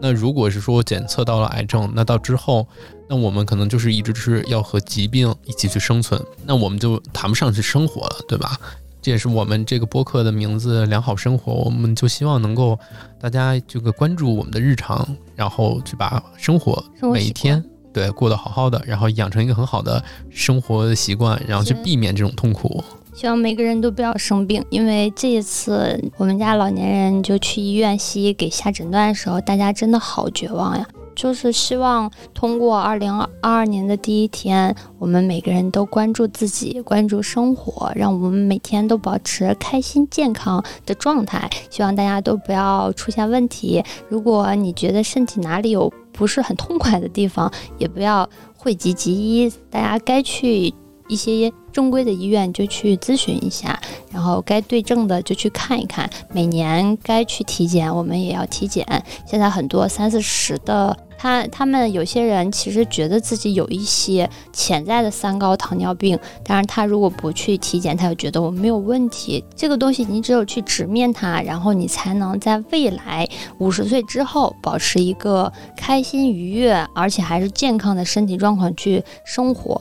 [0.00, 2.66] 那如果是说检测到了癌症，那到之后，
[3.08, 6.20] 那我们可能就是一直是要和疾病一起去生存。
[6.44, 8.58] 那我们就谈不上去生活了，对吧？
[9.00, 12.76] 这也是我们这个播客的名字“良好生活”，我们就希望能够
[13.20, 15.06] 大家这个关注我们的日常，
[15.36, 17.64] 然后去把生活每一天
[17.98, 22.84] 对过得好好的，然后养成一个很好的生活习惯，然后去避免这种痛苦。
[23.12, 30.86] 希望每个人都不要生病，因为这一次我们家老年人就去医院西医给下诊断的时候，大家真的好绝望呀。
[31.18, 41.50] 就是希望通过二零二二年的第一天，我们每个人都关注自己，关注生活，让我们每天都保持开心健康的状态。
[41.70, 43.82] 希望大家都不要出现问题。
[44.08, 50.72] 如果你觉得身体哪里有不是很痛快的地方，也不要讳疾忌医，大家该去。
[51.08, 53.78] 一些正规的医院就去咨询一下，
[54.12, 56.08] 然后该对症的就去看一看。
[56.32, 58.86] 每年该去体检，我们也要体检。
[59.26, 69.44] 现在很多三四十的，他他们有些人其实觉得自己有一些潜在的三高、糖尿病，但是他如果不去体检，他就觉得我没有问题。
[69.56, 73.28] 这个东西你只有去直面它，然后你才能在未来
[73.58, 79.80] 五十岁之后保持一个开心愉悦，而且还是健康的身体状况去生活。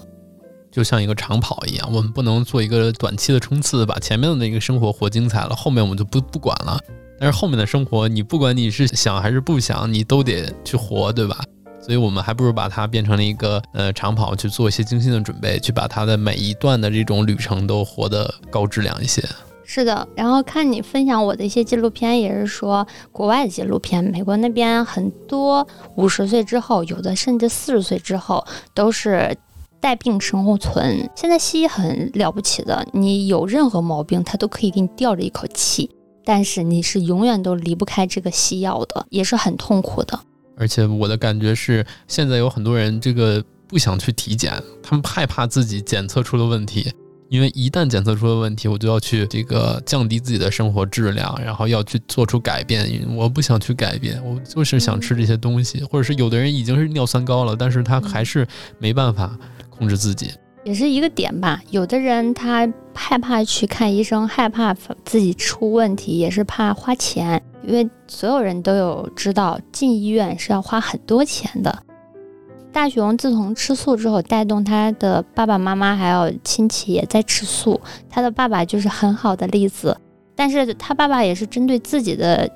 [0.77, 6.79] 就像一个长跑一样，我们不能做一个短期的冲刺，把前面的那个生活活精彩了，后面我们就不不管了。
[7.19, 11.43] 但是后面的生活，你不管你是想还是不想，你都得去活，对吧？
[11.81, 19.27] 所以我们还不如把它变成了一个呃长跑，去做一些精心的准备，去把它的每一段的这种旅程都活得高质量一些。
[19.65, 29.35] 是的，然后看你分享我的一些纪录片，也是说国外的纪录片，美国那边很多五十岁之后，有的甚至四十岁之后都是。
[29.79, 35.89] 带病生活存，现在西医很了不起的，你有任何毛病，他都可以给你吊着一口气，
[36.25, 40.19] 但是你是永远都离不开这个西药的，也是很痛苦的。
[40.57, 44.51] 而且我的感觉是，现在有很多人这个不想去体检，
[44.81, 46.91] 他们害怕自己检测出了问题，
[47.29, 53.05] 因为一旦检测出了问题，我就要去这个降低自己的生活质量，然后要去做出改变。
[53.15, 58.47] 我不想去改变，我就是想吃这些东西，或者是有的人已经是尿酸高了，但是他还是
[58.79, 59.37] 没办法。
[59.77, 60.31] 控制自己
[60.63, 61.61] 也是一个点吧。
[61.69, 64.73] 有的人他害怕去看医生，害怕
[65.05, 67.41] 自己出问题，也是怕花钱。
[67.63, 71.83] 因为所有人都有知道进医院是要花很多钱的。
[72.71, 77.79] 大雄自从吃素之后，带动他的爸爸妈妈还有亲戚也在吃素。
[78.09, 79.97] 他的爸爸就是很好的例子，
[80.35, 82.49] 但是他爸爸也是针对自己的。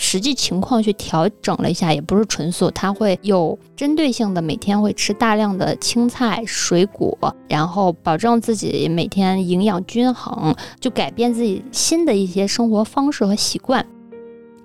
[0.00, 7.18] 实际情况去调整了一下，也不是纯素，它会有针对性的，每天会吃大量的青菜、水果，
[7.48, 13.84] 然后保证自己每天营养均衡，就改变自己新的一些生活方式和习惯。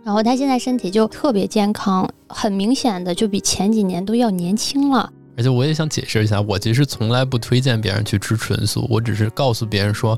[0.03, 5.11] 然后他现在身体就特别健康，很明显的就比前几年都要年轻了。
[5.35, 10.15] 而且我也想解释一下，我其实从来不推荐别人去吃纯素，我只是告诉别人说。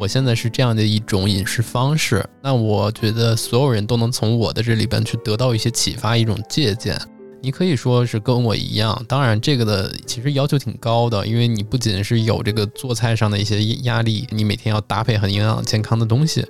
[0.00, 6.96] 我现在是这样的一种饮食方式，那我觉得所有人都能从我的这里边去得到一些启发，一种借鉴。
[7.42, 16.46] 你可以说是跟我一样，当然这个的其实要求挺高的，因为你不仅是有这个做菜上的一些压力，你每天要搭配很营养健康的东西，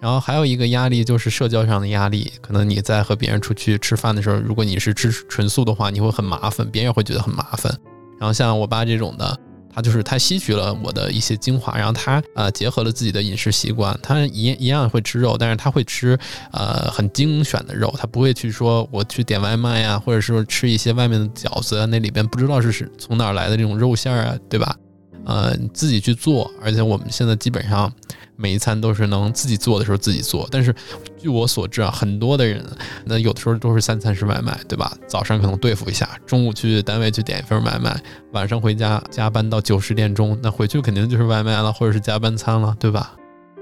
[0.00, 7.76] 然后还有一个压力就是社交上的压力，可能你在和别人出去吃饭的时候，如果你是吃纯素的话，你会很麻烦，别人也会觉得很麻烦。
[8.20, 9.36] 然后像我爸这种的。
[9.74, 16.18] 他就是他吸取了我的一些精华，然后他呃结合了自己的饮食习惯，他一一样会吃肉，但是他会吃
[16.52, 24.76] 呃很精选的肉，他不会去说我去点外卖呀，或者说吃一些外面的饺子，那里边不知道是从哪儿来的这种肉馅儿啊，对吧？
[25.24, 27.92] 呃，自己去做，而且我们现在基本上
[28.36, 30.48] 每一餐都是能自己做的时候自己做。
[30.50, 30.74] 但是
[31.18, 32.64] 据我所知啊，很多的人
[33.04, 34.96] 那有的时候都是三餐是外卖，对吧？
[35.06, 37.94] 早上可能对付一下，中午去单位去点一份外卖，
[38.32, 43.16] 晚上回家加班到九十点钟，那回去肯定就是外卖了，或者是加班餐了，对吧？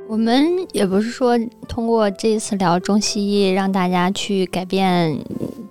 [0.09, 5.17] 我们也不是说通过这一次聊中西医让大家去改变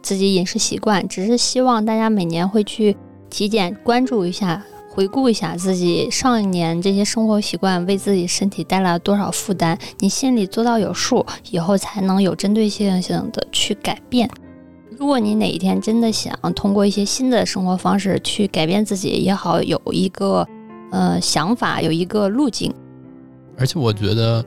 [0.02, 2.96] 自己饮食习惯，只是希望大家每年会去
[3.30, 4.64] 体检关注一下。
[5.00, 14.30] 回顾一下自己上一年这些生活习惯为自己身体带来了多少负担，你心里做到有数，以后才能有针对性性的去改变。
[14.98, 20.46] 如果你哪一天真的想通过一些新的生活方式去改变自己也好，有一个
[20.92, 22.70] 呃想法，有一个路径。
[23.58, 24.44] 而且我觉得。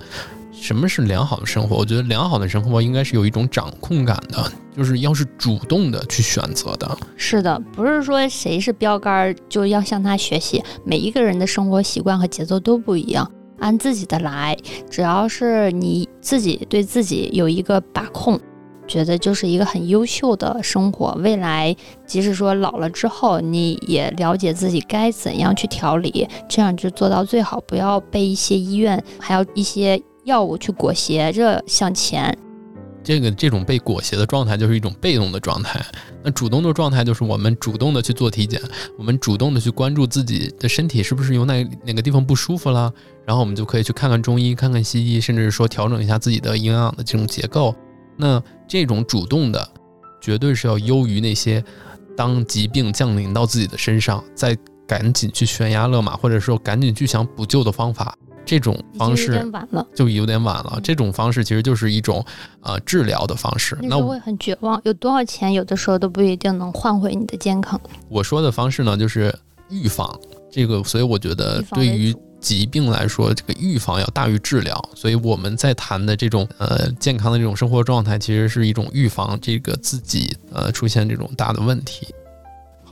[0.63, 1.77] 什么是良好的生活？
[1.77, 6.97] 我觉得良好的生活应该是有一种掌控感的，就是要是主动的去选择的。
[7.17, 10.63] 是的，不是说谁是标杆就要向他学习。
[10.85, 14.57] 每一个人的生活习惯和节奏都不一样，按自己的来。
[14.89, 18.39] 只要是你自己对自己有一个把控，
[18.87, 21.13] 觉得就是一个很优秀的生活。
[21.21, 21.75] 未来
[22.07, 32.37] 即使说老了之后，你也了解自己该怎样去调理，这样就做到最好，不要被一些医院还有一些药物去裹挟着向前。
[33.05, 35.85] 这个这种被裹挟的状态就是一种被动的状态，
[36.23, 38.63] 那主动的状态就是我们主动的去做体检，
[38.97, 42.93] 我们主动的去关注自己的身体是不是有哪哪个地方不舒服了，
[43.27, 47.75] 然后我们就可以去看看中医，看看西医，甚至是说调整一下自己的营养的这种结构。
[48.17, 49.69] 那这种主动的，
[50.21, 51.65] 绝对是要优于那些
[52.17, 54.57] 当疾病降临到自己的身上，再
[54.87, 58.17] 赶紧去悬崖勒马，或者说赶紧去想补救的方法。
[58.45, 59.45] 这种方式
[59.95, 60.79] 就有点晚了。
[60.83, 62.25] 这种方式其实就是一种
[62.61, 63.79] 呃治疗的方式。
[63.83, 64.81] 那会很绝望。
[64.85, 67.81] 有多少钱，有的时候都不一定能换回你的健康。
[68.09, 69.35] 我说的方式呢，就是
[69.71, 70.19] 预防
[70.51, 70.83] 这个。
[70.85, 74.91] 所以我觉得，对于疾病来说，这个预防要大于治疗。
[74.95, 82.09] 所以我们在谈的这种呃健康的这种生活状态，其实是一种预防这个自己呃出现这种大的问题。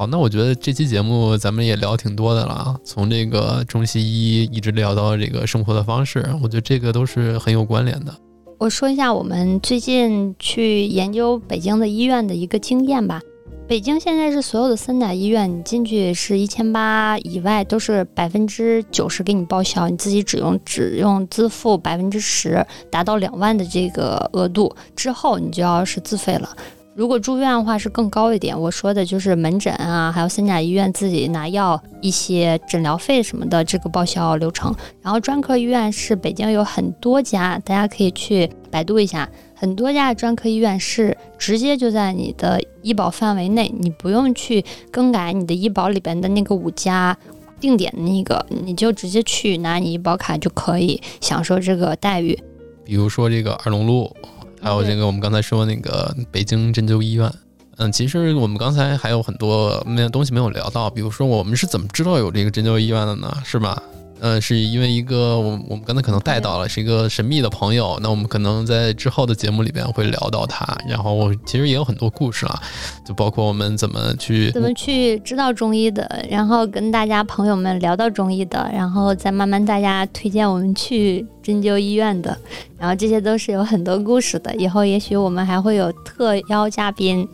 [0.01, 8.11] 好，那我觉得这期节目咱们也聊挺多的了，从这个中西医一直聊到这个生活的方式，我觉得这个都是很有关联的。
[8.59, 13.21] 我说一下我们最近去研究北京的医院的一个经验吧。
[13.69, 26.57] 北京现在是所有的三甲医院，你进去是一千八以外都是百分之九十给你报销，你自己只用只用自付百分之十，达到两万的这个额度之后，你就要是自费了。
[26.97, 34.75] 如果住院的话是更高一点，我说的就是门诊啊，还有三甲医院自己拿药、一些诊疗费什么的这个报销流程。
[35.01, 47.17] 然后专科医院是北京有很多家，大家可以去百度一下，很多家专科医院是直接就在你的医保范围内，你不用去更改你的医保里边的那个五家
[47.61, 52.37] 定点的那个，你就直接去拿你医保卡就可以享受这个待遇。
[52.85, 54.15] 比如说这个二龙路。
[54.61, 57.33] 还有这个，我们刚才说那个北京针灸医院，
[57.79, 63.35] 嗯，其实我们刚才还有很多没有东西没有聊到，比如说我们是怎么知道有这个针灸医院的呢？
[63.45, 63.83] 是吧？
[64.21, 67.99] 呃，是因为一个我我们刚才可能带到了，是一个神秘的朋友。
[68.03, 70.67] 那我们可能在之后的节目里边会聊到他。
[70.87, 72.63] 然后其实也有很多故事啊，
[73.05, 82.37] 就包括我们怎么去怎么去知道中医的，然后跟大家朋友们聊到中医的，然后再慢慢大家推荐我们去针灸医院的，
[82.79, 84.55] 然后这些都是有很多故事的。
[84.57, 87.27] 以后也许我们还会有特邀嘉宾，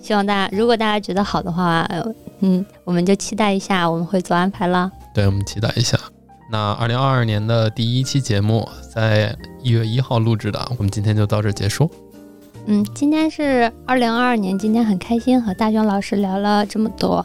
[0.00, 1.88] 希望大家如果大家觉得好的话，
[2.42, 4.90] 嗯，我们就期待一下，我们会做安排了。
[5.14, 5.98] 对，我们期待一下。
[6.50, 11.90] 那二零二二年的第一期节目在一月一号录制的，我们今天就到这结束。
[12.66, 17.24] 嗯，今天是二零二二年，今天很开心和大雄老师聊了这么多。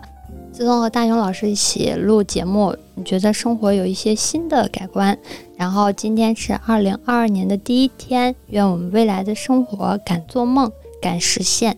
[0.51, 5.18] 自从和大雄老师一起录节目，你觉得生活有一些新的改观。
[5.55, 11.78] 然后今天是二零二二年的第一天，愿我们未来的生活敢做梦，敢实现，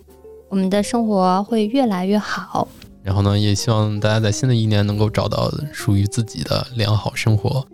[0.50, 2.68] 我们的生活会越来越好。
[3.10, 7.66] 然后呢，也希望大家在新的一年能够找到属于自己的良好生活。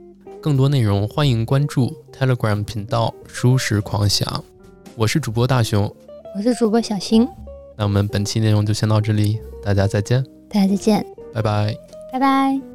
[0.42, 4.42] 更多内容欢迎关注 Telegram 频道“舒适狂想”。
[4.96, 5.94] 我是主播大熊，
[6.38, 7.28] 我是主播小新。
[7.76, 10.24] 那我们本期内容就先到这里，大家再见。
[10.50, 11.76] 大家再见，拜拜，
[12.14, 12.75] 拜拜。